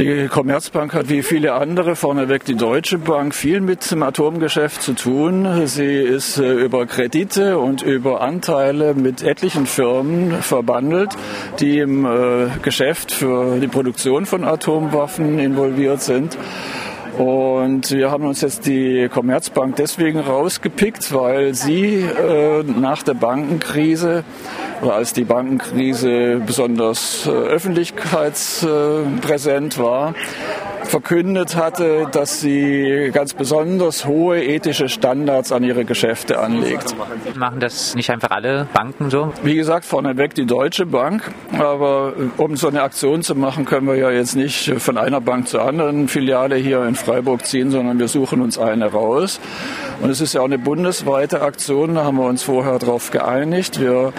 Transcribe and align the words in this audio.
Die 0.00 0.28
Commerzbank 0.28 0.94
hat 0.94 1.10
wie 1.10 1.22
viele 1.22 1.52
andere, 1.52 1.94
vorneweg 1.94 2.46
die 2.46 2.54
Deutsche 2.54 2.96
Bank, 2.96 3.34
viel 3.34 3.60
mit 3.60 3.90
dem 3.90 4.02
Atomgeschäft 4.02 4.80
zu 4.80 4.94
tun. 4.94 5.66
Sie 5.66 5.92
ist 5.92 6.38
äh, 6.38 6.54
über 6.54 6.86
Kredite 6.86 7.58
und 7.58 7.82
über 7.82 8.22
Anteile 8.22 8.94
mit 8.94 9.22
etlichen 9.22 9.66
Firmen 9.66 10.40
verbandelt, 10.40 11.10
die 11.60 11.80
im 11.80 12.06
äh, 12.06 12.46
Geschäft 12.62 13.12
für 13.12 13.58
die 13.60 13.68
Produktion 13.68 14.24
von 14.24 14.42
Atomwaffen 14.44 15.38
involviert 15.38 16.00
sind. 16.00 16.38
Und 17.20 17.90
wir 17.90 18.10
haben 18.10 18.24
uns 18.24 18.40
jetzt 18.40 18.64
die 18.64 19.10
Commerzbank 19.12 19.76
deswegen 19.76 20.20
rausgepickt, 20.20 21.12
weil 21.12 21.52
sie 21.52 21.96
äh, 21.96 22.62
nach 22.62 23.02
der 23.02 23.12
Bankenkrise 23.12 24.24
oder 24.80 24.94
als 24.94 25.12
die 25.12 25.24
Bankenkrise 25.24 26.40
besonders 26.46 27.26
äh, 27.26 27.30
öffentlichkeitspräsent 27.30 29.76
war, 29.76 30.14
verkündet 30.90 31.56
hatte, 31.56 32.08
dass 32.10 32.40
sie 32.40 33.10
ganz 33.12 33.32
besonders 33.32 34.06
hohe 34.06 34.42
ethische 34.42 34.88
Standards 34.88 35.52
an 35.52 35.62
ihre 35.62 35.84
Geschäfte 35.84 36.40
anlegt. 36.40 36.94
Machen 37.36 37.60
das 37.60 37.94
nicht 37.94 38.10
einfach 38.10 38.30
alle 38.30 38.66
Banken 38.74 39.08
so? 39.08 39.32
Wie 39.42 39.54
gesagt, 39.54 39.84
vorneweg 39.84 40.34
die 40.34 40.46
Deutsche 40.46 40.86
Bank. 40.86 41.30
Aber 41.58 42.14
äh, 42.18 42.42
um 42.42 42.56
so 42.56 42.68
eine 42.68 42.82
Aktion 42.82 43.22
zu 43.22 43.34
machen, 43.34 43.64
können 43.64 43.86
wir 43.86 43.94
ja 43.94 44.10
jetzt 44.10 44.34
nicht 44.34 44.74
von 44.78 44.98
einer 44.98 45.20
Bank 45.20 45.48
zur 45.48 45.62
anderen 45.62 46.08
Filiale 46.08 46.56
hier 46.56 46.84
in 46.84 46.96
Freiburg 46.96 47.46
ziehen, 47.46 47.70
sondern 47.70 47.98
wir 47.98 48.08
suchen 48.08 48.42
uns 48.42 48.58
eine 48.58 48.90
raus. 48.90 49.40
Und 50.00 50.10
es 50.10 50.20
ist 50.20 50.34
ja 50.34 50.40
auch 50.40 50.46
eine 50.46 50.58
bundesweite 50.58 51.42
Aktion, 51.42 51.94
da 51.94 52.04
haben 52.04 52.16
wir 52.16 52.26
uns 52.26 52.42
vorher 52.42 52.78
darauf 52.78 53.10
geeinigt. 53.12 53.80
Wir 53.80 54.12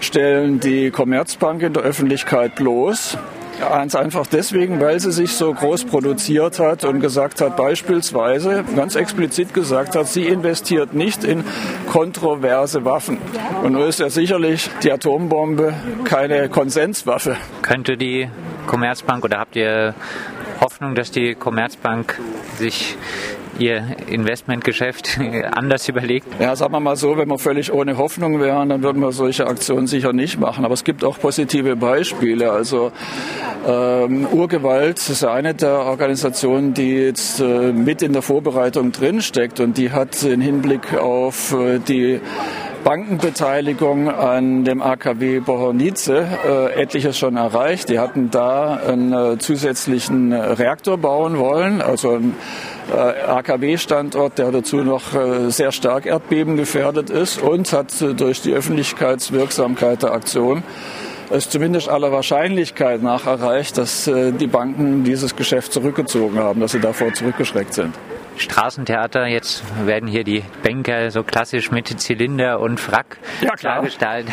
stellen 0.00 0.60
die 0.60 0.90
Commerzbank 0.90 1.62
in 1.62 1.72
der 1.72 1.82
Öffentlichkeit 1.82 2.56
bloß. 2.56 3.16
Ganz 3.62 3.94
einfach 3.94 4.26
deswegen, 4.26 4.80
weil 4.80 4.98
sie 4.98 5.12
sich 5.12 5.34
so 5.34 5.54
groß 5.54 5.84
produziert 5.84 6.58
hat 6.58 6.84
und 6.84 7.00
gesagt 7.00 7.40
hat, 7.40 7.56
beispielsweise, 7.56 8.64
ganz 8.74 8.96
explizit 8.96 9.54
gesagt 9.54 9.94
hat, 9.94 10.08
sie 10.08 10.26
investiert 10.26 10.94
nicht 10.94 11.22
in 11.22 11.44
kontroverse 11.88 12.84
Waffen. 12.84 13.18
Und 13.62 13.74
nun 13.74 13.82
ist 13.82 14.00
ja 14.00 14.10
sicherlich 14.10 14.68
die 14.82 14.90
Atombombe 14.90 15.74
keine 16.04 16.48
Konsenswaffe. 16.48 17.36
Könnte 17.62 17.96
die 17.96 18.28
Commerzbank 18.66 19.24
oder 19.24 19.38
habt 19.38 19.54
ihr 19.54 19.94
Hoffnung, 20.62 20.94
dass 20.94 21.10
die 21.10 21.34
Commerzbank 21.34 22.20
sich 22.56 22.96
ihr 23.58 23.96
Investmentgeschäft 24.06 25.18
anders 25.50 25.88
überlegt? 25.88 26.26
Ja, 26.38 26.54
sagen 26.54 26.72
wir 26.72 26.78
mal 26.78 26.94
so, 26.94 27.16
wenn 27.16 27.28
wir 27.28 27.38
völlig 27.38 27.72
ohne 27.72 27.96
Hoffnung 27.98 28.40
wären, 28.40 28.68
dann 28.68 28.82
würden 28.82 29.02
wir 29.02 29.10
solche 29.10 29.46
Aktionen 29.46 29.88
sicher 29.88 30.12
nicht 30.12 30.38
machen. 30.38 30.64
Aber 30.64 30.74
es 30.74 30.84
gibt 30.84 31.02
auch 31.02 31.18
positive 31.18 31.74
Beispiele. 31.74 32.52
Also 32.52 32.92
ähm, 33.66 34.26
Urgewalt 34.30 34.98
ist 35.08 35.24
eine 35.24 35.52
der 35.54 35.80
Organisationen, 35.80 36.74
die 36.74 36.94
jetzt 36.94 37.40
äh, 37.40 37.72
mit 37.72 38.00
in 38.00 38.12
der 38.12 38.22
Vorbereitung 38.22 38.92
drinsteckt 38.92 39.58
und 39.58 39.76
die 39.76 39.90
hat 39.90 40.22
im 40.22 40.40
Hinblick 40.40 40.94
auf 40.94 41.52
äh, 41.52 41.80
die 41.80 42.20
Bankenbeteiligung 42.84 44.10
an 44.10 44.64
dem 44.64 44.82
AKW 44.82 45.40
Bohornice 45.40 46.08
äh, 46.08 46.72
etliches 46.74 47.16
schon 47.16 47.36
erreicht. 47.36 47.88
Die 47.88 47.98
hatten 47.98 48.30
da 48.30 48.74
einen 48.76 49.12
äh, 49.12 49.38
zusätzlichen 49.38 50.32
Reaktor 50.32 50.98
bauen 50.98 51.38
wollen, 51.38 51.80
also 51.80 52.14
einen 52.14 52.34
äh, 52.92 52.96
AKW-Standort, 52.96 54.38
der 54.38 54.50
dazu 54.50 54.78
noch 54.78 55.14
äh, 55.14 55.50
sehr 55.50 55.70
stark 55.72 56.06
erdbebengefährdet 56.06 57.10
ist 57.10 57.40
und 57.40 57.72
hat 57.72 58.00
äh, 58.02 58.14
durch 58.14 58.42
die 58.42 58.52
Öffentlichkeitswirksamkeit 58.52 60.02
der 60.02 60.12
Aktion 60.12 60.62
es 61.30 61.48
zumindest 61.48 61.88
aller 61.88 62.12
Wahrscheinlichkeit 62.12 63.02
nach 63.02 63.26
erreicht, 63.26 63.78
dass 63.78 64.06
äh, 64.06 64.32
die 64.32 64.46
Banken 64.46 65.04
dieses 65.04 65.36
Geschäft 65.36 65.72
zurückgezogen 65.72 66.38
haben, 66.38 66.60
dass 66.60 66.72
sie 66.72 66.80
davor 66.80 67.12
zurückgeschreckt 67.14 67.74
sind. 67.74 67.94
Straßentheater. 68.36 69.26
Jetzt 69.26 69.62
werden 69.86 70.08
hier 70.08 70.24
die 70.24 70.42
Banker 70.62 71.10
so 71.10 71.22
klassisch 71.22 71.70
mit 71.70 71.88
Zylinder 71.88 72.60
und 72.60 72.80
Frack 72.80 73.18
ja, 73.40 73.54
dargestellt. 73.56 74.26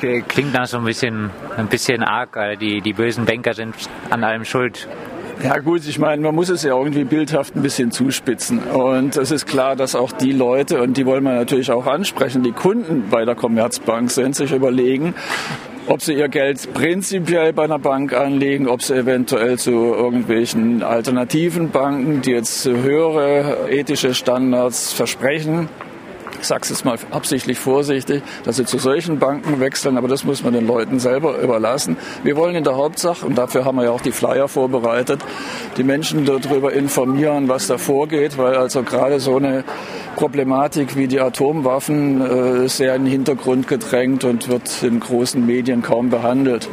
Klingt 0.28 0.52
nach 0.52 0.66
so 0.66 0.78
ein 0.78 0.84
bisschen, 0.84 1.30
ein 1.56 1.68
bisschen 1.68 2.02
arg. 2.02 2.38
Die, 2.60 2.80
die 2.80 2.92
bösen 2.92 3.24
Banker 3.24 3.54
sind 3.54 3.74
an 4.10 4.24
allem 4.24 4.44
schuld. 4.44 4.88
Ja 5.42 5.58
gut, 5.58 5.86
ich 5.86 5.98
meine, 5.98 6.22
man 6.22 6.34
muss 6.34 6.48
es 6.48 6.62
ja 6.62 6.76
irgendwie 6.76 7.04
bildhaft 7.04 7.56
ein 7.56 7.62
bisschen 7.62 7.90
zuspitzen. 7.90 8.58
Und 8.58 9.16
es 9.16 9.30
ist 9.30 9.46
klar, 9.46 9.76
dass 9.76 9.94
auch 9.94 10.12
die 10.12 10.32
Leute, 10.32 10.80
und 10.80 10.96
die 10.96 11.04
wollen 11.04 11.24
wir 11.24 11.34
natürlich 11.34 11.70
auch 11.70 11.86
ansprechen, 11.86 12.42
die 12.42 12.52
Kunden 12.52 13.10
bei 13.10 13.24
der 13.26 13.34
Commerzbank 13.34 14.10
sind, 14.10 14.34
sich 14.34 14.52
überlegen, 14.52 15.14
ob 15.86 16.02
sie 16.02 16.14
ihr 16.14 16.28
Geld 16.28 16.72
prinzipiell 16.74 17.52
bei 17.52 17.64
einer 17.64 17.78
Bank 17.78 18.12
anlegen, 18.12 18.68
ob 18.68 18.82
sie 18.82 18.94
eventuell 18.94 19.58
zu 19.58 19.70
irgendwelchen 19.70 20.82
alternativen 20.82 21.70
Banken, 21.70 22.22
die 22.22 22.32
jetzt 22.32 22.66
höhere 22.66 23.70
ethische 23.70 24.14
Standards 24.14 24.92
versprechen, 24.92 25.68
ich 26.40 26.46
sage 26.46 26.62
es 26.62 26.70
jetzt 26.70 26.84
mal 26.84 26.98
absichtlich 27.10 27.58
vorsichtig, 27.58 28.22
dass 28.44 28.56
sie 28.56 28.64
zu 28.64 28.78
solchen 28.78 29.18
Banken 29.18 29.58
wechseln, 29.58 29.96
aber 29.96 30.06
das 30.06 30.24
muss 30.24 30.44
man 30.44 30.52
den 30.52 30.66
Leuten 30.66 30.98
selber 30.98 31.38
überlassen. 31.40 31.96
Wir 32.22 32.36
wollen 32.36 32.54
in 32.54 32.64
der 32.64 32.76
Hauptsache, 32.76 33.26
und 33.26 33.36
dafür 33.36 33.64
haben 33.64 33.76
wir 33.76 33.84
ja 33.84 33.90
auch 33.90 34.00
die 34.00 34.12
Flyer 34.12 34.48
vorbereitet, 34.48 35.20
die 35.76 35.82
Menschen 35.82 36.24
darüber 36.24 36.72
informieren, 36.72 37.48
was 37.48 37.66
da 37.66 37.78
vorgeht, 37.78 38.38
weil 38.38 38.54
also 38.54 38.82
gerade 38.82 39.18
so 39.18 39.36
eine 39.36 39.64
Problematik 40.16 40.96
wie 40.96 41.06
die 41.06 41.20
Atomwaffen 41.20 42.20
äh, 42.20 42.68
sehr 42.68 42.96
in 42.96 43.04
den 43.04 43.12
Hintergrund 43.12 43.68
gedrängt 43.68 44.24
und 44.24 44.48
wird 44.48 44.82
in 44.82 44.98
großen 44.98 45.44
Medien 45.44 45.82
kaum 45.82 46.10
behandelt. 46.10 46.68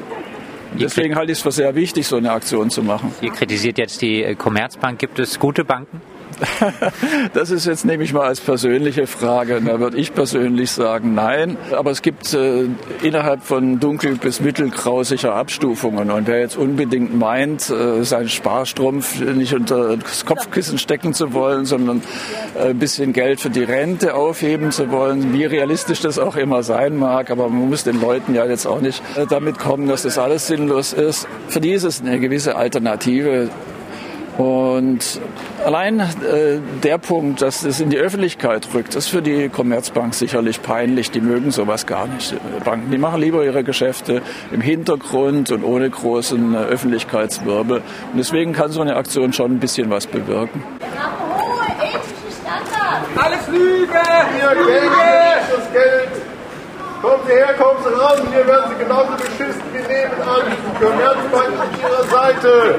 Deswegen 0.80 1.16
halte 1.16 1.31
ich 1.31 1.38
es 1.38 1.44
für 1.44 1.52
sehr 1.52 1.76
wichtig, 1.76 2.08
so 2.08 2.16
eine 2.16 2.31
Aktion 2.31 2.72
zu 2.72 2.81
machen. 2.81 3.14
Ihr 3.22 3.31
kritisiert 3.31 3.78
jetzt 3.78 4.02
die 4.02 4.36
Commerzbank. 4.36 4.98
Gibt 4.98 5.20
es 5.20 5.38
gute 5.38 5.64
Banken? 5.64 6.02
Das 7.34 7.52
ist 7.52 7.66
jetzt 7.66 7.86
nehme 7.86 8.04
ich 8.04 8.14
mal 8.14 8.28
als 8.28 8.42
persönliche 8.42 9.08
Frage. 9.08 9.62
Da 9.62 9.80
würde 9.80 9.98
ich 9.98 10.14
persönlich 10.14 10.72
sagen, 10.72 11.14
nein. 11.14 11.58
Aber 11.72 11.92
es 11.92 12.02
gibt 12.02 12.34
äh, 12.34 12.66
innerhalb 13.02 13.44
von 13.44 13.80
dunkel 13.80 14.16
bis 14.16 14.40
mittelgrau 14.40 15.04
sicher 15.04 15.36
Abstufungen. 15.36 16.12
Und 16.12 16.28
wer 16.28 16.40
jetzt 16.40 16.58
unbedingt 16.58 17.18
meint, 17.18 17.70
äh, 17.70 18.04
seinen 18.04 18.30
Sparstrumpf 18.30 19.20
nicht 19.22 19.54
unter 19.54 19.98
das 19.98 20.26
Kopfkissen 20.26 20.78
stecken 20.78 21.14
zu 21.14 21.34
wollen, 21.34 21.66
sondern 21.66 22.02
äh, 22.56 22.70
ein 22.70 22.80
bisschen 22.80 23.14
Geld 23.14 23.40
für 23.40 23.50
die 23.50 23.64
Rente 23.64 24.16
aufheben 24.16 24.72
zu 24.72 24.92
wollen, 24.92 25.34
wie 25.34 25.46
realistisch 25.46 26.02
das 26.02 26.20
auch 26.20 26.36
immer 26.36 26.64
sein 26.64 26.98
mag, 26.98 27.31
aber 27.31 27.50
man 27.50 27.70
muss 27.70 27.84
den 27.84 28.00
Leuten 28.00 28.36
ja 28.36 28.46
jetzt 28.46 28.66
auch 28.66 28.81
nicht 28.81 29.02
äh, 29.16 29.25
damit 29.28 29.60
kommen, 29.60 29.88
dass 29.88 30.04
das 30.04 30.18
alles 30.18 30.48
sinnlos 30.48 30.94
ist. 30.94 31.28
Für 31.48 31.62
die 31.62 31.72
ist 31.72 31.84
es 31.84 32.02
eine 32.02 32.20
gewisse 32.20 32.56
Alternative. 32.56 33.50
Und 34.38 35.22
allein 35.64 36.00
äh, 36.00 36.60
der 36.82 36.98
Punkt, 36.98 37.42
dass 37.42 37.64
es 37.64 37.80
in 37.80 37.90
die 37.90 37.98
Öffentlichkeit 37.98 38.68
rückt, 38.74 38.96
ist 38.96 39.08
für 39.08 39.22
die 39.22 39.50
Commerzbank 39.50 40.16
sicherlich 40.16 40.62
peinlich. 40.64 41.12
Die 41.12 41.22
mögen 41.22 41.52
sowas 41.52 41.86
gar 41.86 42.08
nicht. 42.08 42.34
Banken, 42.64 42.90
die 42.90 42.98
machen 42.98 43.22
lieber 43.22 43.44
ihre 43.44 43.64
Geschäfte 43.64 44.22
im 44.52 44.62
Hintergrund 44.62 45.52
und 45.52 45.64
ohne 45.64 45.90
großen 45.90 46.56
äh, 46.56 46.58
Öffentlichkeitswirbel. 46.58 47.78
Und 47.78 48.18
deswegen 48.18 48.54
kann 48.54 48.72
so 48.72 48.82
eine 48.82 48.96
Aktion 48.96 49.34
schon 49.34 49.52
ein 49.52 49.60
bisschen 49.60 49.90
was 49.90 50.08
bewirken. 50.08 50.64
Alles 53.16 53.48
Lüge! 53.48 53.94
Hier, 54.36 54.66
Geld, 54.66 55.42
das 55.56 55.72
Geld! 55.72 56.10
Kommen 57.02 57.24
Sie 57.28 57.34
her, 57.34 57.54
kommen 57.60 57.80
Sie 57.84 57.90
raus, 57.90 58.22
hier 58.32 58.48
werden 58.48 58.72
Sie 58.72 58.84
genauso 58.84 59.12
beschissen 59.12 59.62
wie 59.74 59.80
nebenan. 59.80 60.42
Die 60.50 60.86
Commerzbank 60.86 61.60
an 61.60 61.70
Ihrer 61.82 62.04
Seite. 62.06 62.76